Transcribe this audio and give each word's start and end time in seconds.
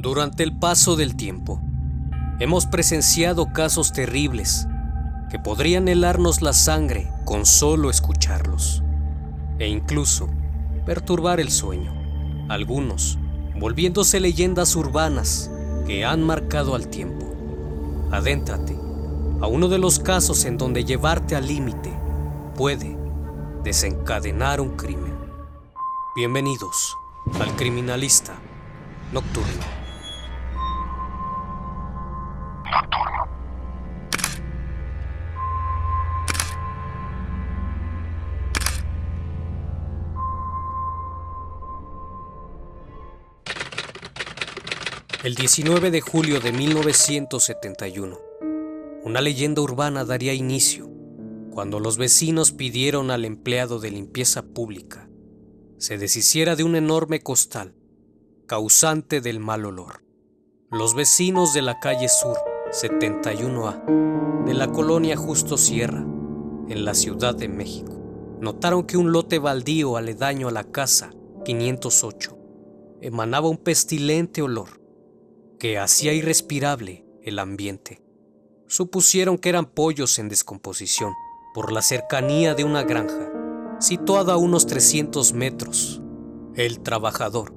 Durante 0.00 0.44
el 0.44 0.56
paso 0.56 0.94
del 0.94 1.16
tiempo, 1.16 1.60
hemos 2.38 2.66
presenciado 2.66 3.52
casos 3.52 3.92
terribles 3.92 4.68
que 5.28 5.40
podrían 5.40 5.88
helarnos 5.88 6.40
la 6.40 6.52
sangre 6.52 7.10
con 7.24 7.44
solo 7.44 7.90
escucharlos, 7.90 8.84
e 9.58 9.66
incluso 9.66 10.30
perturbar 10.86 11.40
el 11.40 11.50
sueño, 11.50 11.92
algunos 12.48 13.18
volviéndose 13.58 14.20
leyendas 14.20 14.76
urbanas 14.76 15.50
que 15.84 16.04
han 16.04 16.22
marcado 16.22 16.76
al 16.76 16.86
tiempo. 16.86 17.26
Adéntrate 18.12 18.78
a 19.40 19.48
uno 19.48 19.66
de 19.66 19.78
los 19.78 19.98
casos 19.98 20.44
en 20.44 20.58
donde 20.58 20.84
llevarte 20.84 21.34
al 21.34 21.48
límite 21.48 21.92
puede 22.54 22.96
desencadenar 23.64 24.60
un 24.60 24.76
crimen. 24.76 25.18
Bienvenidos 26.14 26.96
al 27.40 27.56
Criminalista 27.56 28.34
Nocturno. 29.12 29.77
El 45.28 45.34
19 45.34 45.90
de 45.90 46.00
julio 46.00 46.40
de 46.40 46.52
1971, 46.52 48.18
una 49.04 49.20
leyenda 49.20 49.60
urbana 49.60 50.06
daría 50.06 50.32
inicio 50.32 50.88
cuando 51.50 51.80
los 51.80 51.98
vecinos 51.98 52.52
pidieron 52.52 53.10
al 53.10 53.26
empleado 53.26 53.78
de 53.78 53.90
limpieza 53.90 54.40
pública 54.40 55.10
se 55.76 55.98
deshiciera 55.98 56.56
de 56.56 56.64
un 56.64 56.76
enorme 56.76 57.20
costal 57.20 57.74
causante 58.46 59.20
del 59.20 59.38
mal 59.38 59.66
olor. 59.66 60.02
Los 60.70 60.94
vecinos 60.94 61.52
de 61.52 61.60
la 61.60 61.78
calle 61.78 62.08
Sur 62.08 62.38
71A 62.70 64.46
de 64.46 64.54
la 64.54 64.68
colonia 64.72 65.18
Justo 65.18 65.58
Sierra, 65.58 66.06
en 66.70 66.86
la 66.86 66.94
Ciudad 66.94 67.34
de 67.34 67.48
México, 67.48 68.38
notaron 68.40 68.84
que 68.84 68.96
un 68.96 69.12
lote 69.12 69.38
baldío 69.38 69.98
aledaño 69.98 70.48
a 70.48 70.52
la 70.52 70.64
casa 70.64 71.10
508 71.44 72.38
emanaba 73.02 73.50
un 73.50 73.58
pestilente 73.58 74.40
olor 74.40 74.87
que 75.58 75.78
hacía 75.78 76.12
irrespirable 76.12 77.04
el 77.22 77.38
ambiente. 77.38 78.02
Supusieron 78.66 79.38
que 79.38 79.48
eran 79.48 79.66
pollos 79.66 80.18
en 80.18 80.28
descomposición 80.28 81.12
por 81.54 81.72
la 81.72 81.82
cercanía 81.82 82.54
de 82.54 82.64
una 82.64 82.84
granja, 82.84 83.32
situada 83.80 84.34
a 84.34 84.36
unos 84.36 84.66
300 84.66 85.32
metros. 85.32 86.00
El 86.54 86.80
trabajador, 86.80 87.54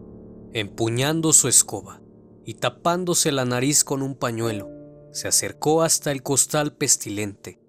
empuñando 0.54 1.34
su 1.34 1.48
escoba 1.48 2.02
y 2.46 2.56
tapándose 2.56 3.32
la 3.32 3.46
nariz 3.46 3.84
con 3.84 4.02
un 4.02 4.16
pañuelo, 4.16 4.70
se 5.12 5.28
acercó 5.28 5.84
hasta 5.84 6.12
el 6.12 6.24
costal 6.24 6.74
pestilente, 6.74 7.60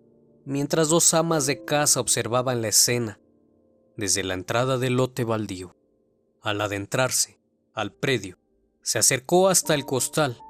mientras 0.44 0.88
dos 0.88 1.12
amas 1.14 1.46
de 1.46 1.64
casa 1.64 2.00
observaban 2.00 2.62
la 2.62 2.68
escena 2.68 3.20
desde 3.96 4.22
la 4.22 4.34
entrada 4.34 4.78
del 4.78 4.96
lote 4.96 5.24
baldío. 5.24 5.76
Al 6.40 6.60
adentrarse 6.60 7.38
al 7.74 7.92
predio, 7.92 8.38
se 8.82 8.98
acercó 8.98 9.48
hasta 9.48 9.74
el 9.74 9.86
costal, 9.86 10.40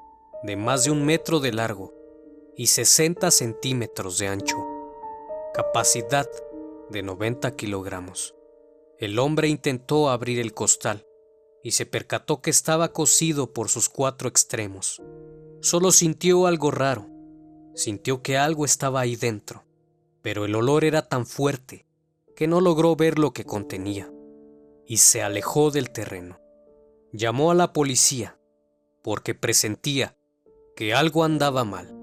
de 0.42 0.56
más 0.56 0.84
de 0.84 0.90
un 0.90 1.04
metro 1.04 1.38
de 1.38 1.52
largo 1.52 1.94
y 2.56 2.68
60 2.68 3.30
centímetros 3.30 4.18
de 4.18 4.28
ancho, 4.28 4.56
capacidad 5.54 6.28
de 6.90 7.02
90 7.02 7.54
kilogramos. 7.56 8.34
El 8.98 9.18
hombre 9.18 9.48
intentó 9.48 10.10
abrir 10.10 10.38
el 10.40 10.54
costal 10.54 11.06
y 11.62 11.72
se 11.72 11.86
percató 11.86 12.40
que 12.40 12.50
estaba 12.50 12.92
cosido 12.92 13.52
por 13.52 13.68
sus 13.68 13.88
cuatro 13.88 14.28
extremos. 14.28 15.00
Solo 15.60 15.92
sintió 15.92 16.46
algo 16.46 16.70
raro, 16.70 17.06
sintió 17.74 18.22
que 18.22 18.36
algo 18.36 18.64
estaba 18.64 19.00
ahí 19.00 19.16
dentro, 19.16 19.64
pero 20.22 20.44
el 20.44 20.54
olor 20.54 20.84
era 20.84 21.08
tan 21.08 21.26
fuerte 21.26 21.86
que 22.34 22.46
no 22.46 22.60
logró 22.60 22.96
ver 22.96 23.18
lo 23.18 23.32
que 23.32 23.44
contenía 23.44 24.12
y 24.86 24.96
se 24.96 25.22
alejó 25.22 25.70
del 25.70 25.90
terreno. 25.90 26.41
Llamó 27.14 27.50
a 27.50 27.54
la 27.54 27.74
policía 27.74 28.38
porque 29.02 29.34
presentía 29.34 30.16
que 30.74 30.94
algo 30.94 31.24
andaba 31.24 31.62
mal. 31.62 31.94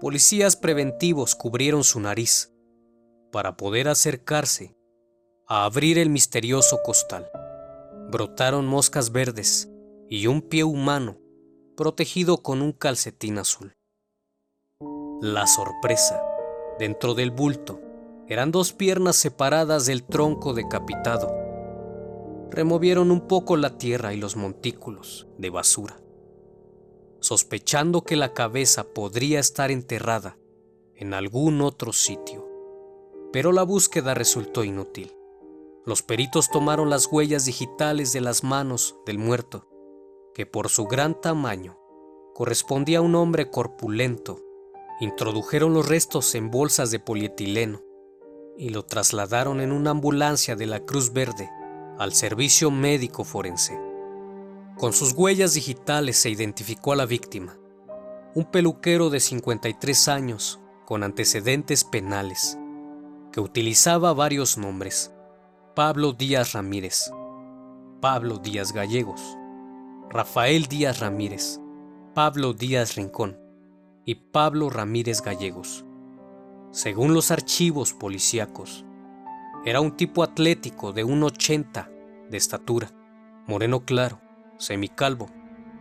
Policías 0.00 0.56
preventivos 0.56 1.34
cubrieron 1.34 1.84
su 1.84 2.00
nariz 2.00 2.54
para 3.30 3.58
poder 3.58 3.88
acercarse 3.88 4.74
a 5.46 5.66
abrir 5.66 5.98
el 5.98 6.08
misterioso 6.08 6.80
costal. 6.82 7.28
Brotaron 8.10 8.66
moscas 8.66 9.12
verdes 9.12 9.68
y 10.08 10.26
un 10.26 10.40
pie 10.40 10.64
humano 10.64 11.18
protegido 11.76 12.38
con 12.38 12.62
un 12.62 12.72
calcetín 12.72 13.36
azul. 13.36 13.76
La 15.20 15.46
sorpresa, 15.46 16.22
dentro 16.78 17.12
del 17.12 17.30
bulto, 17.30 17.82
eran 18.26 18.52
dos 18.52 18.72
piernas 18.72 19.16
separadas 19.16 19.84
del 19.84 20.02
tronco 20.02 20.54
decapitado 20.54 21.35
removieron 22.50 23.10
un 23.10 23.26
poco 23.26 23.56
la 23.56 23.78
tierra 23.78 24.14
y 24.14 24.16
los 24.16 24.36
montículos 24.36 25.26
de 25.38 25.50
basura, 25.50 26.00
sospechando 27.20 28.02
que 28.02 28.16
la 28.16 28.32
cabeza 28.32 28.84
podría 28.84 29.40
estar 29.40 29.70
enterrada 29.70 30.38
en 30.94 31.14
algún 31.14 31.60
otro 31.60 31.92
sitio. 31.92 32.48
Pero 33.32 33.52
la 33.52 33.64
búsqueda 33.64 34.14
resultó 34.14 34.64
inútil. 34.64 35.12
Los 35.84 36.02
peritos 36.02 36.50
tomaron 36.50 36.90
las 36.90 37.06
huellas 37.10 37.44
digitales 37.44 38.12
de 38.12 38.20
las 38.20 38.42
manos 38.42 38.96
del 39.04 39.18
muerto, 39.18 39.68
que 40.34 40.46
por 40.46 40.68
su 40.68 40.86
gran 40.86 41.20
tamaño 41.20 41.78
correspondía 42.34 42.98
a 42.98 43.02
un 43.02 43.14
hombre 43.14 43.50
corpulento. 43.50 44.40
Introdujeron 45.00 45.74
los 45.74 45.88
restos 45.88 46.34
en 46.34 46.50
bolsas 46.50 46.90
de 46.90 46.98
polietileno 46.98 47.82
y 48.56 48.70
lo 48.70 48.84
trasladaron 48.84 49.60
en 49.60 49.72
una 49.72 49.90
ambulancia 49.90 50.56
de 50.56 50.66
la 50.66 50.80
Cruz 50.80 51.12
Verde 51.12 51.50
al 51.98 52.12
servicio 52.12 52.70
médico 52.70 53.24
forense. 53.24 53.80
Con 54.76 54.92
sus 54.92 55.12
huellas 55.12 55.54
digitales 55.54 56.18
se 56.18 56.28
identificó 56.30 56.92
a 56.92 56.96
la 56.96 57.06
víctima, 57.06 57.56
un 58.34 58.44
peluquero 58.44 59.08
de 59.08 59.20
53 59.20 60.08
años 60.08 60.60
con 60.84 61.02
antecedentes 61.02 61.84
penales, 61.84 62.58
que 63.32 63.40
utilizaba 63.40 64.12
varios 64.12 64.58
nombres. 64.58 65.12
Pablo 65.74 66.14
Díaz 66.14 66.52
Ramírez, 66.54 67.10
Pablo 68.00 68.38
Díaz 68.38 68.72
Gallegos, 68.72 69.20
Rafael 70.08 70.66
Díaz 70.66 71.00
Ramírez, 71.00 71.60
Pablo 72.14 72.54
Díaz 72.54 72.94
Rincón 72.94 73.38
y 74.06 74.14
Pablo 74.14 74.70
Ramírez 74.70 75.20
Gallegos. 75.20 75.84
Según 76.70 77.12
los 77.12 77.30
archivos 77.30 77.92
policíacos, 77.92 78.86
era 79.66 79.80
un 79.80 79.96
tipo 79.96 80.22
atlético 80.22 80.92
de 80.92 81.04
1,80 81.04 81.90
de 82.30 82.36
estatura, 82.36 82.92
moreno 83.48 83.84
claro, 83.84 84.20
semicalvo, 84.58 85.26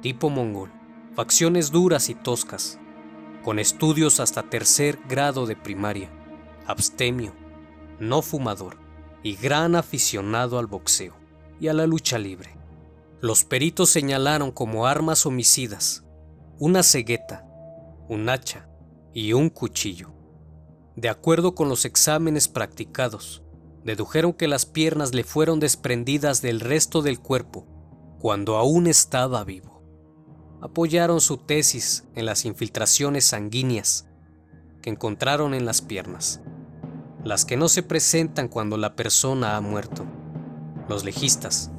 tipo 0.02 0.32
mongol, 0.32 0.74
facciones 1.14 1.70
duras 1.70 2.10
y 2.10 2.16
toscas, 2.16 2.80
con 3.44 3.60
estudios 3.60 4.20
hasta 4.20 4.50
tercer 4.50 5.00
grado 5.08 5.46
de 5.46 5.56
primaria, 5.56 6.10
abstemio, 6.66 7.34
no 8.00 8.24
fumador 8.24 8.80
y 9.22 9.36
gran 9.36 9.76
aficionado 9.76 10.58
al 10.58 10.66
boxeo 10.66 11.14
y 11.60 11.68
a 11.68 11.74
la 11.74 11.86
lucha 11.86 12.18
libre. 12.18 12.58
Los 13.22 13.44
peritos 13.44 13.92
señalaron 13.92 14.52
como 14.52 14.88
armas 14.88 15.28
homicidas 15.28 16.04
una 16.58 16.82
cegueta, 16.82 17.46
un 18.10 18.30
hacha 18.30 18.68
y 19.14 19.34
un 19.34 19.50
cuchillo. 19.50 20.12
De 20.96 21.10
acuerdo 21.10 21.54
con 21.54 21.70
los 21.70 21.86
exámenes 21.86 22.48
practicados, 22.48 23.45
dedujeron 23.86 24.34
que 24.34 24.48
las 24.48 24.66
piernas 24.66 25.14
le 25.14 25.24
fueron 25.24 25.60
desprendidas 25.60 26.42
del 26.42 26.60
resto 26.60 27.04
del 27.04 27.20
cuerpo 27.20 27.68
cuando 28.20 28.58
aún 28.58 28.88
estaba 28.88 29.44
vivo. 29.44 29.84
Apoyaron 30.60 31.22
su 31.22 31.38
tesis 31.38 32.04
en 32.16 32.26
las 32.26 32.46
infiltraciones 32.46 33.26
sanguíneas 33.26 34.08
que 34.82 34.90
encontraron 34.90 35.54
en 35.54 35.66
las 35.66 35.84
piernas, 35.84 36.42
las 37.24 37.46
que 37.46 37.58
no 37.58 37.70
se 37.70 37.84
presentan 37.84 38.48
cuando 38.48 38.78
la 38.78 38.96
persona 38.96 39.56
ha 39.56 39.62
muerto. 39.62 40.04
Los 40.90 41.06
legistas 41.06 41.70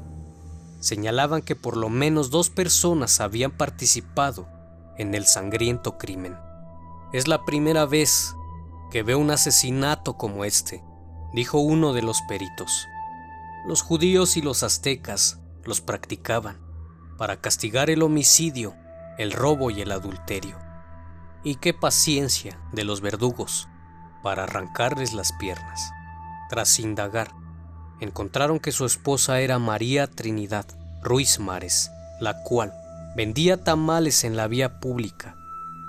señalaban 0.78 1.42
que 1.42 1.56
por 1.56 1.76
lo 1.76 1.88
menos 1.88 2.30
dos 2.30 2.50
personas 2.50 3.20
habían 3.20 3.50
participado 3.50 4.48
en 4.96 5.12
el 5.16 5.26
sangriento 5.26 5.98
crimen. 5.98 6.36
Es 7.12 7.26
la 7.26 7.44
primera 7.44 7.84
vez 7.84 8.32
que 8.92 9.02
veo 9.02 9.18
un 9.18 9.32
asesinato 9.32 10.16
como 10.16 10.44
este 10.44 10.84
dijo 11.36 11.58
uno 11.58 11.92
de 11.92 12.02
los 12.02 12.20
peritos. 12.22 12.88
Los 13.64 13.82
judíos 13.82 14.36
y 14.36 14.42
los 14.42 14.64
aztecas 14.64 15.38
los 15.64 15.80
practicaban 15.80 16.58
para 17.16 17.40
castigar 17.40 17.90
el 17.90 18.02
homicidio, 18.02 18.74
el 19.18 19.30
robo 19.30 19.70
y 19.70 19.80
el 19.82 19.92
adulterio. 19.92 20.58
Y 21.44 21.54
qué 21.54 21.72
paciencia 21.72 22.58
de 22.72 22.82
los 22.82 23.00
verdugos 23.00 23.68
para 24.24 24.42
arrancarles 24.42 25.12
las 25.12 25.32
piernas. 25.34 25.92
Tras 26.50 26.80
indagar, 26.80 27.30
encontraron 28.00 28.58
que 28.58 28.72
su 28.72 28.84
esposa 28.84 29.40
era 29.40 29.60
María 29.60 30.08
Trinidad 30.08 30.66
Ruiz 31.02 31.38
Mares, 31.38 31.92
la 32.20 32.42
cual 32.42 32.72
Vendía 33.16 33.64
tamales 33.64 34.24
en 34.24 34.36
la 34.36 34.46
vía 34.46 34.78
pública, 34.78 35.36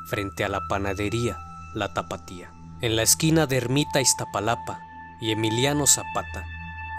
frente 0.10 0.46
a 0.46 0.48
la 0.48 0.66
panadería 0.70 1.38
La 1.74 1.94
Tapatía, 1.94 2.54
en 2.80 2.96
la 2.96 3.02
esquina 3.02 3.48
de 3.48 3.58
Ermita 3.58 4.00
Iztapalapa 4.00 4.80
y 5.20 5.32
Emiliano 5.32 5.88
Zapata, 5.88 6.46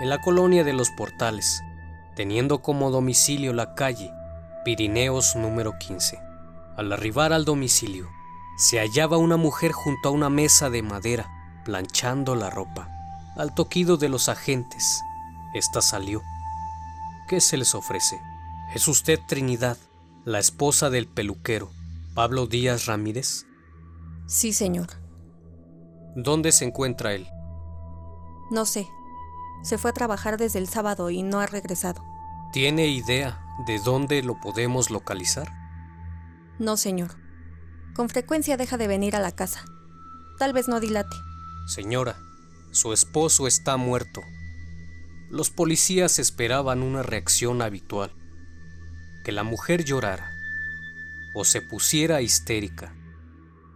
en 0.00 0.08
la 0.08 0.20
colonia 0.20 0.64
de 0.64 0.72
los 0.72 0.90
Portales, 0.90 1.62
teniendo 2.16 2.62
como 2.62 2.90
domicilio 2.90 3.52
la 3.52 3.74
calle 3.74 4.12
Pirineos 4.64 5.36
número 5.36 5.78
15. 5.78 6.18
Al 6.76 6.92
arribar 6.92 7.32
al 7.32 7.44
domicilio, 7.44 8.08
se 8.58 8.78
hallaba 8.78 9.16
una 9.16 9.36
mujer 9.36 9.72
junto 9.72 10.08
a 10.08 10.12
una 10.12 10.30
mesa 10.30 10.68
de 10.68 10.82
madera, 10.82 11.30
planchando 11.64 12.34
la 12.34 12.50
ropa. 12.50 12.88
Al 13.36 13.54
toquido 13.54 13.96
de 13.96 14.08
los 14.08 14.28
agentes, 14.28 15.00
esta 15.54 15.80
salió. 15.80 16.22
¿Qué 17.28 17.40
se 17.40 17.56
les 17.56 17.74
ofrece? 17.74 18.20
¿Es 18.74 18.88
usted 18.88 19.20
Trinidad, 19.26 19.78
la 20.24 20.38
esposa 20.38 20.90
del 20.90 21.06
peluquero, 21.06 21.70
Pablo 22.14 22.46
Díaz 22.46 22.86
Ramírez? 22.86 23.46
Sí, 24.26 24.52
señor. 24.52 24.88
¿Dónde 26.16 26.52
se 26.52 26.64
encuentra 26.64 27.14
él? 27.14 27.28
No 28.50 28.64
sé. 28.64 28.88
Se 29.62 29.78
fue 29.78 29.90
a 29.90 29.94
trabajar 29.94 30.38
desde 30.38 30.58
el 30.58 30.68
sábado 30.68 31.10
y 31.10 31.22
no 31.22 31.40
ha 31.40 31.46
regresado. 31.46 32.04
¿Tiene 32.52 32.86
idea 32.86 33.44
de 33.66 33.78
dónde 33.78 34.22
lo 34.22 34.40
podemos 34.40 34.90
localizar? 34.90 35.52
No, 36.58 36.76
señor. 36.76 37.10
Con 37.94 38.08
frecuencia 38.08 38.56
deja 38.56 38.76
de 38.76 38.88
venir 38.88 39.16
a 39.16 39.20
la 39.20 39.32
casa. 39.32 39.64
Tal 40.38 40.52
vez 40.52 40.68
no 40.68 40.80
dilate. 40.80 41.16
Señora, 41.66 42.16
su 42.70 42.92
esposo 42.92 43.46
está 43.46 43.76
muerto. 43.76 44.22
Los 45.30 45.50
policías 45.50 46.18
esperaban 46.18 46.82
una 46.82 47.02
reacción 47.02 47.60
habitual, 47.60 48.12
que 49.24 49.32
la 49.32 49.42
mujer 49.42 49.84
llorara 49.84 50.30
o 51.34 51.44
se 51.44 51.60
pusiera 51.60 52.22
histérica, 52.22 52.94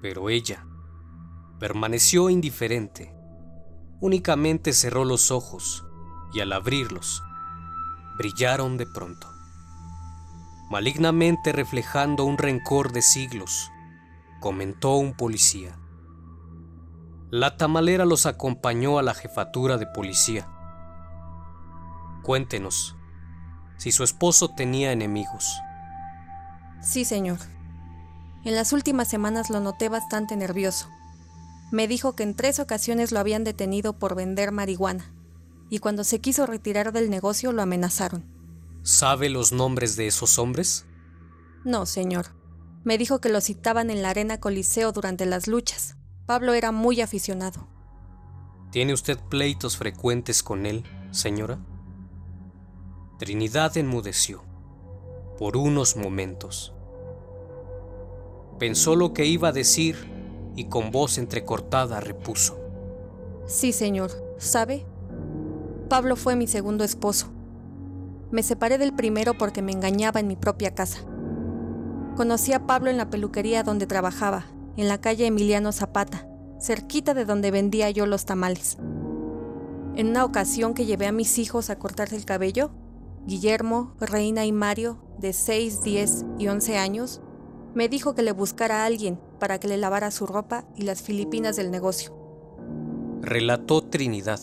pero 0.01 0.31
ella 0.31 0.65
permaneció 1.61 2.31
indiferente. 2.31 3.15
Únicamente 4.03 4.73
cerró 4.73 5.05
los 5.05 5.31
ojos 5.31 5.87
y 6.35 6.41
al 6.41 6.53
abrirlos, 6.53 7.23
brillaron 8.19 8.77
de 8.77 8.85
pronto, 8.85 9.29
malignamente 10.69 11.53
reflejando 11.53 12.25
un 12.25 12.37
rencor 12.37 12.91
de 12.91 13.01
siglos, 13.01 13.71
comentó 14.41 14.97
un 14.97 15.15
policía. 15.17 15.79
La 17.31 17.57
tamalera 17.57 18.05
los 18.05 18.27
acompañó 18.27 18.99
a 18.99 19.03
la 19.03 19.15
jefatura 19.15 19.79
de 19.79 19.87
policía. 19.87 20.49
Cuéntenos, 22.25 22.97
si 23.77 23.93
su 23.93 24.03
esposo 24.03 24.49
tenía 24.49 24.91
enemigos. 24.91 25.49
Sí, 26.81 27.05
señor. 27.05 27.39
En 28.45 28.57
las 28.57 28.73
últimas 28.73 29.07
semanas 29.07 29.49
lo 29.49 29.61
noté 29.61 29.89
bastante 29.89 30.35
nervioso. 30.35 30.89
Me 31.73 31.89
dijo 31.89 32.15
que 32.15 32.23
en 32.23 32.35
tres 32.35 32.61
ocasiones 32.61 33.13
lo 33.13 33.19
habían 33.19 33.45
detenido 33.45 33.95
por 33.95 34.15
vender 34.15 34.53
marihuana, 34.53 35.11
y 35.71 35.79
cuando 35.79 36.05
se 36.05 36.21
quiso 36.21 36.45
retirar 36.45 36.93
del 36.93 37.09
negocio 37.09 37.51
lo 37.51 37.63
amenazaron. 37.63 38.25
¿Sabe 38.83 39.31
los 39.31 39.53
nombres 39.53 39.97
de 39.97 40.07
esos 40.07 40.39
hombres? 40.39 40.85
No, 41.65 41.87
señor. 41.87 42.27
Me 42.85 42.99
dijo 42.99 43.23
que 43.23 43.31
lo 43.31 43.41
citaban 43.41 43.89
en 43.89 44.03
la 44.03 44.11
arena 44.11 44.39
Coliseo 44.39 44.93
durante 44.93 45.25
las 45.25 45.47
luchas, 45.49 45.97
Pablo 46.27 46.53
era 46.53 46.73
muy 46.73 47.01
aficionado. 47.01 47.67
¿Tiene 48.71 48.93
usted 48.93 49.19
pleitos 49.19 49.79
frecuentes 49.79 50.43
con 50.43 50.67
él, 50.67 50.85
señora? 51.11 51.59
Trinidad 53.19 53.79
enmudeció 53.79 54.45
por 55.39 55.57
unos 55.57 55.97
momentos. 55.97 56.75
Pensó 58.59 58.95
lo 58.95 59.15
que 59.15 59.25
iba 59.25 59.49
a 59.49 59.53
decir 59.53 60.22
y 60.57 60.65
con 60.65 60.91
voz 60.91 61.19
entrecortada 61.19 62.01
repuso. 62.01 62.59
Sí, 63.47 63.73
señor. 63.73 64.11
¿Sabe? 64.39 64.85
Pablo 65.89 66.17
fue 66.17 66.37
mi 66.37 66.47
segundo 66.47 66.85
esposo. 66.85 67.29
Me 68.31 68.43
separé 68.43 68.79
del 68.79 68.95
primero 68.95 69.35
porque 69.35 69.63
me 69.63 69.73
engañaba 69.73 70.21
en 70.21 70.27
mi 70.27 70.37
propia 70.37 70.75
casa. 70.75 71.01
Conocí 72.17 72.53
a 72.53 72.67
Pablo 72.67 72.91
en 72.91 72.97
la 72.97 73.11
peluquería 73.11 73.63
donde 73.63 73.87
trabajaba 73.87 74.47
en 74.77 74.89
la 74.89 75.01
calle 75.01 75.27
Emiliano 75.27 75.71
Zapata, 75.73 76.27
cerquita 76.59 77.15
de 77.15 77.25
donde 77.25 77.51
vendía 77.51 77.91
yo 77.91 78.07
los 78.07 78.25
tamales. 78.25 78.79
En 79.97 80.09
una 80.09 80.25
ocasión 80.25 80.73
que 80.73 80.87
llevé 80.87 81.07
a 81.07 81.13
mis 81.13 81.39
hijos 81.39 81.69
a 81.69 81.79
cortarse 81.79 82.17
el 82.17 82.25
cabello, 82.25 82.71
Guillermo, 83.27 83.95
Reina 84.01 84.47
y 84.47 84.53
Mario, 84.53 84.99
de 85.19 85.33
6, 85.33 85.83
10 85.83 86.25
y 86.39 86.49
11 86.49 86.79
años, 86.79 87.21
me 87.75 87.89
dijo 87.89 88.15
que 88.15 88.23
le 88.23 88.33
buscara 88.33 88.83
a 88.83 88.87
alguien 88.87 89.21
para 89.43 89.59
que 89.59 89.67
le 89.67 89.77
lavara 89.77 90.13
su 90.13 90.29
ropa 90.29 90.65
y 90.77 90.83
las 90.83 91.03
filipinas 91.03 91.57
del 91.57 91.73
negocio. 91.73 92.15
Relató 93.23 93.83
Trinidad 93.83 94.39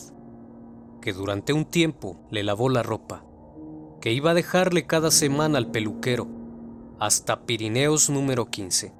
que 1.00 1.14
durante 1.14 1.54
un 1.54 1.64
tiempo 1.64 2.18
le 2.28 2.42
lavó 2.42 2.68
la 2.68 2.82
ropa, 2.82 3.24
que 4.02 4.12
iba 4.12 4.32
a 4.32 4.34
dejarle 4.34 4.86
cada 4.86 5.10
semana 5.10 5.56
al 5.56 5.70
peluquero, 5.70 6.26
hasta 6.98 7.46
Pirineos 7.46 8.10
número 8.10 8.50
15 8.50 8.92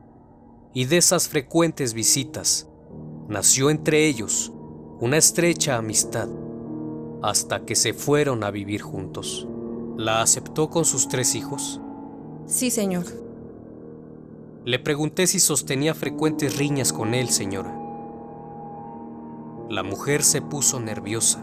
y 0.72 0.86
de 0.86 0.96
esas 0.96 1.28
frecuentes 1.28 1.92
visitas 1.92 2.66
nació 3.28 3.68
entre 3.68 4.06
ellos 4.06 4.54
una 5.00 5.18
estrecha 5.18 5.76
amistad 5.76 6.30
hasta 7.22 7.66
que 7.66 7.76
se 7.76 7.92
fueron 7.92 8.42
a 8.42 8.50
vivir 8.50 8.80
juntos. 8.80 9.46
¿La 9.98 10.22
aceptó 10.22 10.70
con 10.70 10.86
sus 10.86 11.08
tres 11.08 11.34
hijos? 11.34 11.78
Sí, 12.46 12.70
señor. 12.70 13.04
Le 14.66 14.78
pregunté 14.78 15.26
si 15.26 15.40
sostenía 15.40 15.94
frecuentes 15.94 16.58
riñas 16.58 16.92
con 16.92 17.14
él, 17.14 17.30
señora. 17.30 17.74
La 19.70 19.82
mujer 19.82 20.22
se 20.22 20.42
puso 20.42 20.78
nerviosa 20.80 21.42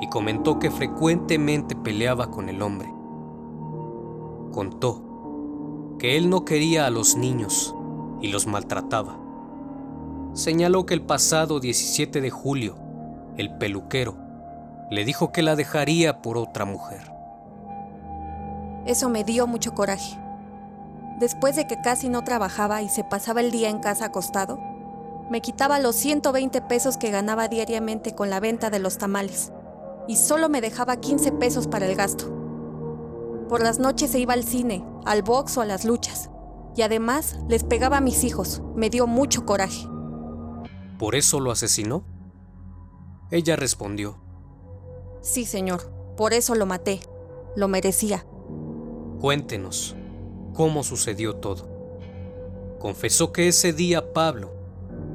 y 0.00 0.08
comentó 0.08 0.58
que 0.58 0.72
frecuentemente 0.72 1.76
peleaba 1.76 2.32
con 2.32 2.48
el 2.48 2.60
hombre. 2.60 2.92
Contó 4.50 5.96
que 6.00 6.16
él 6.16 6.28
no 6.28 6.44
quería 6.44 6.86
a 6.86 6.90
los 6.90 7.16
niños 7.16 7.72
y 8.20 8.32
los 8.32 8.48
maltrataba. 8.48 9.16
Señaló 10.32 10.86
que 10.86 10.94
el 10.94 11.02
pasado 11.02 11.60
17 11.60 12.20
de 12.20 12.30
julio, 12.30 12.74
el 13.36 13.56
peluquero 13.58 14.16
le 14.90 15.04
dijo 15.04 15.30
que 15.30 15.42
la 15.42 15.54
dejaría 15.54 16.20
por 16.20 16.36
otra 16.36 16.64
mujer. 16.64 17.12
Eso 18.86 19.08
me 19.08 19.22
dio 19.22 19.46
mucho 19.46 19.72
coraje. 19.72 20.21
Después 21.18 21.56
de 21.56 21.66
que 21.66 21.80
casi 21.80 22.08
no 22.08 22.24
trabajaba 22.24 22.82
y 22.82 22.88
se 22.88 23.04
pasaba 23.04 23.40
el 23.40 23.50
día 23.50 23.68
en 23.68 23.80
casa 23.80 24.06
acostado, 24.06 24.58
me 25.30 25.40
quitaba 25.40 25.78
los 25.78 25.96
120 25.96 26.62
pesos 26.62 26.96
que 26.96 27.10
ganaba 27.10 27.48
diariamente 27.48 28.14
con 28.14 28.28
la 28.28 28.40
venta 28.40 28.70
de 28.70 28.78
los 28.78 28.98
tamales 28.98 29.52
y 30.08 30.16
solo 30.16 30.48
me 30.48 30.60
dejaba 30.60 30.96
15 30.96 31.32
pesos 31.32 31.68
para 31.68 31.86
el 31.86 31.94
gasto. 31.94 32.26
Por 33.48 33.62
las 33.62 33.78
noches 33.78 34.10
se 34.10 34.18
iba 34.18 34.34
al 34.34 34.44
cine, 34.44 34.84
al 35.04 35.22
box 35.22 35.56
o 35.58 35.60
a 35.60 35.66
las 35.66 35.84
luchas 35.84 36.30
y 36.76 36.82
además 36.82 37.38
les 37.48 37.64
pegaba 37.64 37.98
a 37.98 38.00
mis 38.00 38.24
hijos. 38.24 38.62
Me 38.74 38.90
dio 38.90 39.06
mucho 39.06 39.44
coraje. 39.44 39.86
¿Por 40.98 41.14
eso 41.14 41.40
lo 41.40 41.50
asesinó? 41.50 42.04
Ella 43.30 43.56
respondió. 43.56 44.20
Sí, 45.20 45.44
señor, 45.44 45.90
por 46.16 46.32
eso 46.32 46.54
lo 46.54 46.66
maté. 46.66 47.00
Lo 47.56 47.68
merecía. 47.68 48.26
Cuéntenos, 49.20 49.96
¿cómo 50.54 50.82
sucedió 50.84 51.36
todo? 51.36 51.68
Confesó 52.78 53.32
que 53.32 53.48
ese 53.48 53.72
día 53.72 54.12
Pablo 54.12 54.52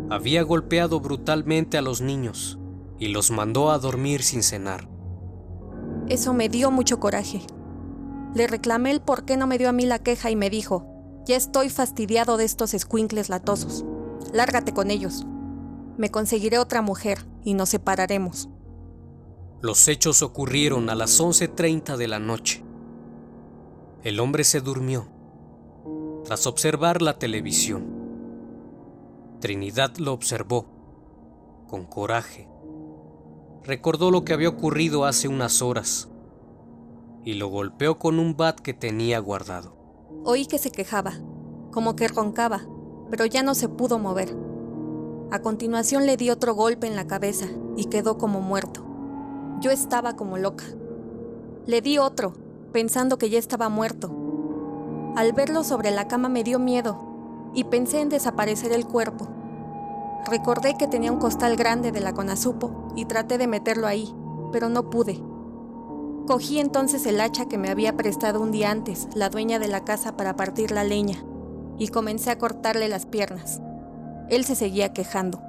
había 0.10 0.42
golpeado 0.44 1.00
brutalmente 1.00 1.78
a 1.78 1.82
los 1.82 2.02
niños 2.02 2.58
y 2.98 3.10
los 3.10 3.30
mandó 3.30 3.72
a 3.72 3.80
dormir 3.80 4.24
sin 4.24 4.42
cenar. 4.42 4.88
Eso 6.08 6.34
me 6.34 6.48
dio 6.50 6.72
mucho 6.72 7.00
coraje. 7.00 7.42
Le 8.34 8.48
reclamé 8.48 8.92
el 8.92 9.02
por 9.02 9.26
qué 9.26 9.36
no 9.36 9.48
me 9.48 9.58
dio 9.58 9.70
a 9.70 9.74
mí 9.74 9.86
la 9.86 10.00
queja 10.00 10.32
y 10.32 10.36
me 10.36 10.50
dijo, 10.50 10.86
ya 11.26 11.36
estoy 11.36 11.70
fastidiado 11.70 12.38
de 12.38 12.46
estos 12.46 12.74
escuincles 12.74 13.30
latosos. 13.30 13.84
Lárgate 14.32 14.74
con 14.74 14.92
ellos. 14.92 15.26
Me 15.98 16.10
conseguiré 16.10 16.58
otra 16.60 16.82
mujer 16.82 17.26
y 17.44 17.54
nos 17.54 17.70
separaremos. 17.70 18.50
Los 19.60 19.88
hechos 19.88 20.22
ocurrieron 20.22 20.90
a 20.90 20.96
las 20.96 21.20
11.30 21.20 21.98
de 21.98 22.08
la 22.08 22.20
noche. 22.20 22.64
El 24.04 24.20
hombre 24.20 24.44
se 24.44 24.62
durmió 24.62 25.17
tras 26.28 26.46
observar 26.46 27.02
la 27.02 27.18
televisión. 27.18 27.86
Trinidad 29.40 29.96
lo 29.96 30.12
observó 30.12 30.66
con 31.70 31.86
coraje. 31.86 32.50
Recordó 33.64 34.12
lo 34.12 34.26
que 34.26 34.34
había 34.34 34.50
ocurrido 34.50 35.06
hace 35.06 35.30
unas 35.30 35.62
horas 35.62 36.10
y 37.24 37.36
lo 37.36 37.48
golpeó 37.48 37.98
con 37.98 38.20
un 38.20 38.36
bat 38.36 38.60
que 38.60 38.74
tenía 38.74 39.20
guardado. 39.20 39.78
Oí 40.26 40.48
que 40.48 40.58
se 40.58 40.70
quejaba, 40.70 41.14
como 41.72 41.96
que 41.96 42.10
roncaba, 42.10 42.68
pero 43.10 43.26
ya 43.26 43.42
no 43.42 43.56
se 43.56 43.70
pudo 43.70 43.98
mover. 43.98 44.36
A 45.32 45.40
continuación 45.40 46.06
le 46.06 46.18
di 46.18 46.30
otro 46.30 46.56
golpe 46.56 46.88
en 46.88 46.98
la 46.98 47.08
cabeza 47.08 47.48
y 47.78 47.86
quedó 47.86 48.18
como 48.18 48.42
muerto. 48.42 48.86
Yo 49.62 49.72
estaba 49.72 50.18
como 50.18 50.38
loca. 50.38 50.66
Le 51.66 51.80
di 51.80 52.00
otro, 52.00 52.34
pensando 52.74 53.18
que 53.18 53.30
ya 53.30 53.40
estaba 53.40 53.70
muerto. 53.70 54.27
Al 55.18 55.34
verlo 55.34 55.64
sobre 55.64 55.90
la 55.90 56.08
cama 56.08 56.30
me 56.30 56.44
dio 56.44 56.60
miedo 56.60 57.50
y 57.56 57.64
pensé 57.64 58.02
en 58.02 58.10
desaparecer 58.10 58.72
el 58.72 58.86
cuerpo. 58.86 59.28
Recordé 60.28 60.78
que 60.78 60.86
tenía 60.86 61.12
un 61.12 61.18
costal 61.18 61.56
grande 61.56 61.92
de 61.92 62.02
la 62.02 62.14
conazupo 62.14 62.94
y 62.96 63.06
traté 63.06 63.40
de 63.40 63.48
meterlo 63.48 63.88
ahí, 63.88 64.14
pero 64.52 64.70
no 64.70 64.92
pude. 64.92 65.20
Cogí 66.28 66.60
entonces 66.60 67.04
el 67.08 67.20
hacha 67.20 67.48
que 67.48 67.58
me 67.58 67.72
había 67.72 67.98
prestado 67.98 68.40
un 68.40 68.52
día 68.52 68.70
antes 68.70 69.08
la 69.16 69.30
dueña 69.30 69.58
de 69.58 69.68
la 69.68 69.84
casa 69.84 70.16
para 70.16 70.36
partir 70.36 70.70
la 70.70 70.84
leña 70.84 71.26
y 71.80 71.88
comencé 71.88 72.30
a 72.30 72.38
cortarle 72.38 72.88
las 72.88 73.08
piernas. 73.08 73.60
Él 74.30 74.46
se 74.46 74.54
seguía 74.54 74.94
quejando. 74.94 75.42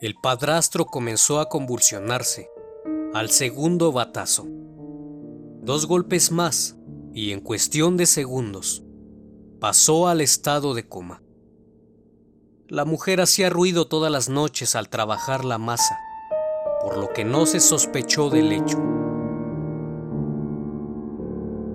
El 0.00 0.14
padrastro 0.22 0.86
comenzó 0.86 1.40
a 1.40 1.50
convulsionarse 1.50 2.48
al 3.12 3.28
segundo 3.28 3.92
batazo. 3.92 4.46
Dos 5.60 5.86
golpes 5.86 6.32
más 6.32 6.76
y 7.12 7.32
en 7.32 7.40
cuestión 7.40 7.98
de 7.98 8.06
segundos 8.06 8.83
pasó 9.60 10.08
al 10.08 10.20
estado 10.20 10.74
de 10.74 10.88
coma. 10.88 11.22
La 12.68 12.84
mujer 12.84 13.20
hacía 13.20 13.50
ruido 13.50 13.86
todas 13.86 14.10
las 14.10 14.28
noches 14.28 14.74
al 14.74 14.88
trabajar 14.88 15.44
la 15.44 15.58
masa, 15.58 15.98
por 16.82 16.96
lo 16.96 17.12
que 17.12 17.24
no 17.24 17.46
se 17.46 17.60
sospechó 17.60 18.30
del 18.30 18.52
hecho. 18.52 18.78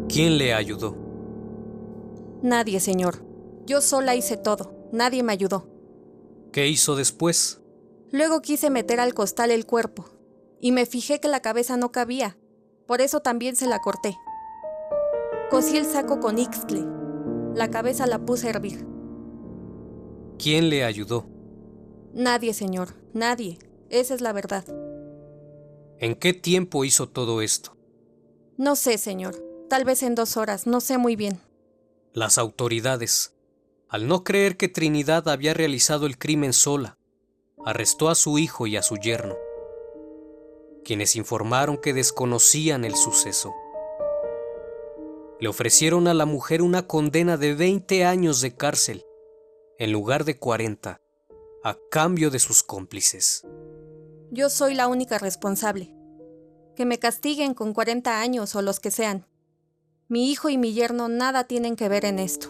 ¿Quién 0.08 0.38
le 0.38 0.54
ayudó? 0.54 0.96
Nadie, 2.42 2.80
señor. 2.80 3.24
Yo 3.66 3.82
sola 3.82 4.16
hice 4.16 4.38
todo. 4.38 4.74
Nadie 4.92 5.22
me 5.22 5.34
ayudó. 5.34 5.68
¿Qué 6.52 6.68
hizo 6.68 6.96
después? 6.96 7.62
Luego 8.12 8.42
quise 8.42 8.72
meter 8.72 9.00
al 9.00 9.14
costal 9.14 9.52
el 9.52 9.68
cuerpo, 9.68 10.06
y 10.60 10.72
me 10.72 10.88
fijé 10.88 11.20
que 11.20 11.28
la 11.28 11.42
cabeza 11.42 11.78
no 11.78 11.92
cabía. 11.92 12.38
Por 12.88 13.02
eso 13.02 13.20
también 13.20 13.56
se 13.56 13.68
la 13.68 13.80
corté. 13.80 14.18
Cosí 15.52 15.78
el 15.78 15.86
saco 15.86 16.20
con 16.20 16.40
ixtle. 16.40 16.99
La 17.56 17.70
cabeza 17.72 18.08
la 18.08 18.20
puse 18.26 18.48
a 18.48 18.50
hervir. 18.52 18.86
¿Quién 20.38 20.70
le 20.70 20.84
ayudó? 20.84 21.26
Nadie, 22.14 22.54
señor. 22.54 22.96
Nadie. 23.14 23.60
Esa 23.90 24.14
es 24.14 24.22
la 24.22 24.34
verdad. 24.34 24.66
¿En 25.98 26.16
qué 26.16 26.34
tiempo 26.34 26.86
hizo 26.86 27.10
todo 27.10 27.42
esto? 27.42 27.76
No 28.58 28.76
sé, 28.76 28.98
señor. 28.98 29.36
Tal 29.70 29.84
vez 29.84 30.04
en 30.04 30.16
dos 30.16 30.38
horas. 30.38 30.66
No 30.68 30.80
sé 30.80 30.98
muy 30.98 31.16
bien. 31.16 31.40
Las 32.14 32.38
autoridades, 32.38 33.36
al 33.90 34.08
no 34.08 34.24
creer 34.24 34.58
que 34.58 34.68
Trinidad 34.68 35.28
había 35.28 35.54
realizado 35.54 36.06
el 36.06 36.18
crimen 36.18 36.54
sola, 36.54 36.98
arrestó 37.66 38.10
a 38.10 38.16
su 38.16 38.40
hijo 38.40 38.68
y 38.68 38.78
a 38.78 38.82
su 38.82 38.96
yerno, 38.98 39.36
quienes 40.84 41.16
informaron 41.16 41.78
que 41.78 41.94
desconocían 41.94 42.86
el 42.86 42.96
suceso. 42.96 43.54
Le 45.40 45.48
ofrecieron 45.48 46.08
a 46.08 46.14
la 46.14 46.26
mujer 46.26 46.62
una 46.62 46.86
condena 46.86 47.38
de 47.38 47.56
20 47.56 48.04
años 48.06 48.42
de 48.42 48.56
cárcel 48.56 49.06
en 49.78 49.94
lugar 49.94 50.26
de 50.26 50.38
40, 50.38 51.00
a 51.64 51.78
cambio 51.90 52.30
de 52.30 52.40
sus 52.40 52.64
cómplices. 52.64 53.48
Yo 54.30 54.50
soy 54.50 54.76
la 54.76 54.88
única 54.88 55.18
responsable. 55.18 55.96
Que 56.76 56.86
me 56.86 57.00
castiguen 57.00 57.54
con 57.54 57.74
40 57.74 58.20
años 58.20 58.56
o 58.56 58.62
los 58.62 58.82
que 58.82 58.92
sean. 58.92 59.26
Mi 60.10 60.30
hijo 60.30 60.50
y 60.50 60.58
mi 60.58 60.74
yerno 60.74 61.08
nada 61.08 61.46
tienen 61.46 61.78
que 61.78 61.88
ver 61.88 62.04
en 62.04 62.20
esto. 62.20 62.50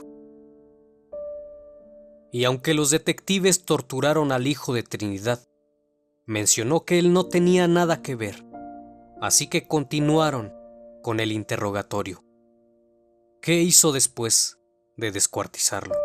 Y 2.32 2.46
aunque 2.46 2.74
los 2.74 2.90
detectives 2.90 3.64
torturaron 3.64 4.32
al 4.32 4.48
hijo 4.48 4.74
de 4.74 4.84
Trinidad, 4.84 5.48
mencionó 6.26 6.86
que 6.86 6.98
él 7.00 7.14
no 7.14 7.28
tenía 7.28 7.68
nada 7.68 8.02
que 8.02 8.16
ver, 8.16 8.46
así 9.22 9.48
que 9.48 9.68
continuaron 9.68 10.54
con 11.02 11.20
el 11.20 11.32
interrogatorio. 11.32 12.24
¿Qué 13.42 13.62
hizo 13.62 13.94
después 13.94 14.60
de 14.98 15.12
descuartizarlo? 15.14 15.96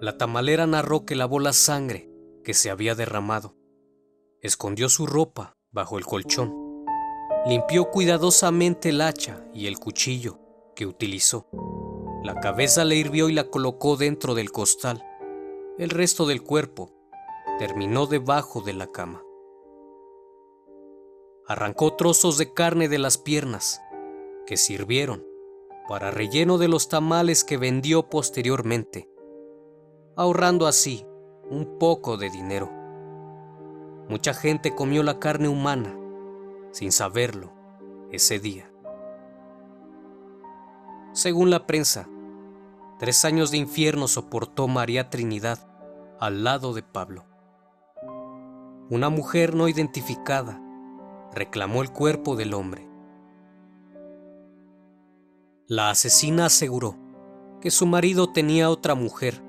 La 0.00 0.16
tamalera 0.16 0.66
narró 0.66 1.04
que 1.04 1.14
lavó 1.14 1.40
la 1.40 1.52
sangre 1.52 2.10
que 2.42 2.54
se 2.54 2.70
había 2.70 2.94
derramado, 2.94 3.54
escondió 4.40 4.88
su 4.88 5.04
ropa 5.04 5.58
bajo 5.70 5.98
el 5.98 6.06
colchón, 6.06 6.86
limpió 7.44 7.90
cuidadosamente 7.90 8.88
el 8.88 9.02
hacha 9.02 9.44
y 9.52 9.66
el 9.66 9.78
cuchillo 9.78 10.38
que 10.74 10.86
utilizó. 10.86 11.50
La 12.24 12.40
cabeza 12.40 12.86
le 12.86 12.96
hirvió 12.96 13.28
y 13.28 13.34
la 13.34 13.50
colocó 13.50 13.98
dentro 13.98 14.34
del 14.34 14.50
costal. 14.52 15.04
El 15.76 15.90
resto 15.90 16.24
del 16.24 16.42
cuerpo 16.42 16.94
terminó 17.58 18.06
debajo 18.06 18.62
de 18.62 18.72
la 18.72 18.86
cama. 18.86 19.22
Arrancó 21.46 21.94
trozos 21.94 22.38
de 22.38 22.54
carne 22.54 22.88
de 22.88 22.98
las 22.98 23.18
piernas, 23.18 23.82
que 24.46 24.56
sirvieron 24.56 25.30
para 25.92 26.10
relleno 26.10 26.56
de 26.56 26.68
los 26.68 26.88
tamales 26.88 27.44
que 27.44 27.58
vendió 27.58 28.08
posteriormente 28.08 29.10
ahorrando 30.16 30.66
así 30.66 31.04
un 31.50 31.76
poco 31.78 32.16
de 32.16 32.30
dinero. 32.30 32.70
Mucha 34.08 34.32
gente 34.32 34.74
comió 34.74 35.02
la 35.02 35.18
carne 35.18 35.48
humana 35.48 35.94
sin 36.70 36.92
saberlo 36.92 37.52
ese 38.10 38.38
día. 38.38 38.72
Según 41.12 41.50
la 41.50 41.66
prensa, 41.66 42.08
tres 42.98 43.26
años 43.26 43.50
de 43.50 43.58
infierno 43.58 44.08
soportó 44.08 44.68
María 44.68 45.10
Trinidad 45.10 45.58
al 46.18 46.42
lado 46.42 46.72
de 46.72 46.82
Pablo. 46.82 47.26
Una 48.88 49.10
mujer 49.10 49.54
no 49.54 49.68
identificada 49.68 50.58
reclamó 51.34 51.82
el 51.82 51.92
cuerpo 51.92 52.34
del 52.34 52.54
hombre. 52.54 52.91
La 55.68 55.90
asesina 55.90 56.46
aseguró 56.46 56.98
que 57.60 57.70
su 57.70 57.86
marido 57.86 58.32
tenía 58.32 58.68
otra 58.68 58.96
mujer 58.96 59.40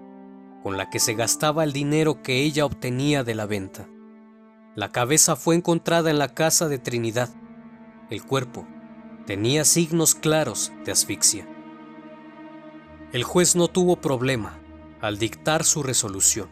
con 0.62 0.78
la 0.78 0.92
que 0.92 1.00
se 1.00 1.16
gastaba 1.16 1.64
el 1.64 1.74
dinero 1.74 2.22
que 2.22 2.44
ella 2.44 2.66
obtenía 2.66 3.24
de 3.24 3.34
la 3.34 3.48
venta. 3.48 3.90
La 4.76 4.92
cabeza 4.92 5.36
fue 5.36 5.56
encontrada 5.56 6.12
en 6.12 6.20
la 6.20 6.36
casa 6.36 6.68
de 6.68 6.78
Trinidad. 6.78 7.30
El 8.12 8.24
cuerpo 8.24 8.68
tenía 9.26 9.66
signos 9.66 10.14
claros 10.14 10.72
de 10.86 10.92
asfixia. 10.92 11.48
El 13.12 13.24
juez 13.24 13.56
no 13.56 13.68
tuvo 13.68 13.96
problema 13.96 14.60
al 15.02 15.18
dictar 15.18 15.64
su 15.64 15.82
resolución. 15.82 16.48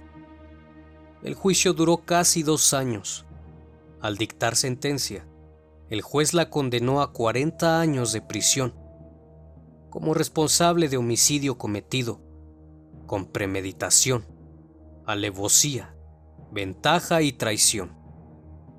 El 1.22 1.36
juicio 1.36 1.74
duró 1.74 1.98
casi 1.98 2.41
dos 2.41 2.74
años. 2.74 3.27
Al 4.01 4.18
dictar 4.18 4.56
sentencia, 4.56 5.27
el 5.91 6.01
juez 6.01 6.34
la 6.34 6.50
condenó 6.50 7.01
a 7.01 7.13
40 7.13 7.80
años 7.80 8.12
de 8.12 8.22
prisión 8.22 8.80
como 9.91 10.13
responsable 10.13 10.88
de 10.88 10.98
homicidio 10.98 11.57
cometido 11.57 12.21
con 13.05 13.25
premeditación, 13.25 14.25
alevosía, 15.05 15.93
ventaja 16.50 17.21
y 17.21 17.33
traición, 17.33 17.91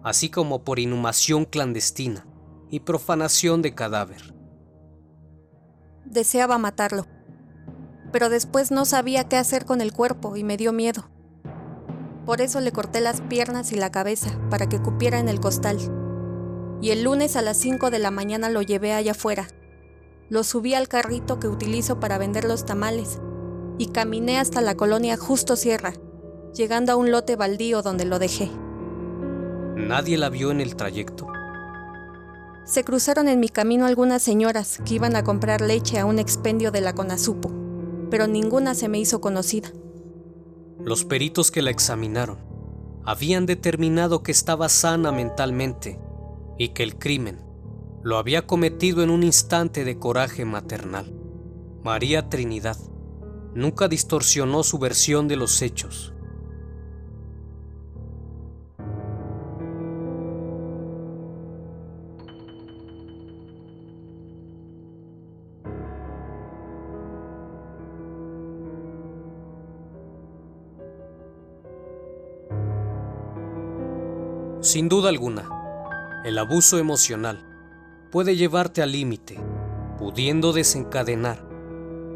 así 0.03 0.31
como 0.31 0.65
por 0.65 0.79
inhumación 0.79 1.45
clandestina 1.45 2.27
y 2.71 2.81
profanación 2.81 3.61
de 3.61 3.75
cadáver. 3.75 4.35
Deseaba 6.07 6.57
matarlo, 6.57 7.07
pero 8.11 8.31
después 8.31 8.71
no 8.71 8.87
sabía 8.87 9.29
qué 9.29 9.37
hacer 9.37 9.67
con 9.67 9.83
el 9.83 9.93
cuerpo 9.93 10.37
y 10.37 10.45
me 10.45 10.57
dio 10.57 10.73
miedo. 10.73 11.11
Por 12.25 12.41
eso 12.41 12.59
le 12.61 12.73
corté 12.73 13.03
las 13.03 13.21
piernas 13.21 13.71
y 13.73 13.77
la 13.77 13.93
cabeza 13.93 14.41
para 14.49 14.67
que 14.67 14.81
cupiera 14.81 15.19
en 15.19 15.29
el 15.29 15.41
costal. 15.41 15.79
Y 16.81 16.91
el 16.91 17.03
lunes 17.05 17.37
a 17.37 17.43
las 17.43 17.59
5 17.59 17.91
de 17.91 17.99
la 17.99 18.11
mañana 18.11 18.49
lo 18.49 18.63
llevé 18.63 18.95
allá 18.95 19.13
afuera. 19.13 19.47
Lo 20.33 20.45
subí 20.45 20.73
al 20.73 20.89
carrito 20.89 21.39
que 21.39 21.47
utilizo 21.47 22.01
para 22.01 22.17
vender 22.17 22.45
los 22.45 22.65
tamales 22.65 23.21
y 23.77 23.89
caminé 23.89 24.39
hasta 24.39 24.63
la 24.63 24.75
colonia 24.75 25.19
Justo 25.19 25.57
Sierra, 25.57 25.93
llegando 26.55 26.91
a 26.91 26.97
un 26.97 27.11
lote 27.11 27.37
baldío 27.37 27.83
donde 27.83 28.07
lo 28.07 28.19
dejé. 28.19 28.51
Nadie 29.77 30.17
la 30.17 30.31
vio 30.31 30.51
en 30.51 30.63
el 30.63 30.75
trayecto. 30.75 31.27
Se 32.65 32.83
cruzaron 32.83 33.29
en 33.29 33.41
mi 33.41 33.51
camino 33.51 33.85
algunas 33.85 34.23
señoras 34.23 34.81
que 34.87 34.95
iban 34.95 35.17
a 35.17 35.23
comprar 35.23 35.61
leche 35.61 35.99
a 35.99 36.07
un 36.07 36.19
expendio 36.19 36.71
de 36.71 36.81
la 36.81 36.95
Conasupo, 36.95 37.53
pero 38.11 38.27
ninguna 38.27 38.75
se 38.75 38.89
me 38.89 38.99
hizo 38.99 39.21
conocida. 39.21 39.71
Los 40.83 41.05
peritos 41.05 41.51
que 41.51 41.61
la 41.61 41.69
examinaron 41.69 42.39
habían 43.05 43.45
determinado 43.45 44.23
que 44.23 44.33
estaba 44.33 44.71
sana 44.71 45.13
mentalmente 45.13 46.01
y 46.57 46.71
que 46.71 46.85
el 46.85 46.99
crimen 46.99 47.52
lo 48.03 48.19
había 48.19 48.47
cometido 48.47 49.03
en 49.03 49.11
un 49.11 49.23
instante 49.23 49.85
de 49.85 49.99
coraje 49.99 50.45
maternal. 50.45 51.13
María 51.85 52.29
Trinidad 52.29 52.77
nunca 53.55 53.87
distorsionó 53.87 54.65
su 54.65 54.79
versión 54.79 55.29
de 55.29 55.37
los 55.37 55.63
hechos. 55.63 56.13
Sin 74.61 74.89
duda 74.89 75.09
alguna, 75.09 76.23
el 76.25 76.39
abuso 76.39 76.79
emocional 76.79 77.52
puede 78.13 78.37
llevarte 78.37 78.83
al 78.83 78.93
límite, 78.93 79.41
pudiendo 79.99 80.53
desencadenar 80.53 81.49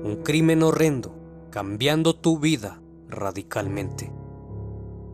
Un 0.04 0.22
crimen 0.22 0.62
horrendo, 0.62 1.16
cambiando 1.50 2.14
tu 2.14 2.38
vida 2.38 2.80
radicalmente. 3.08 4.12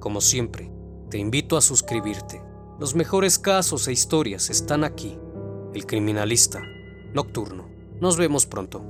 Como 0.01 0.21
siempre, 0.21 0.71
te 1.09 1.17
invito 1.17 1.57
a 1.57 1.63
suscribirte. 1.63 2.43
Los 2.79 2.95
mejores 2.95 3.39
casos 3.39 3.87
e 3.89 3.93
historias 3.93 4.51
están 4.51 4.85
aquí. 4.85 5.17
El 5.73 5.87
criminalista 5.87 6.61
nocturno. 7.15 7.69
Nos 8.01 8.17
vemos 8.19 8.45
pronto. 8.45 8.85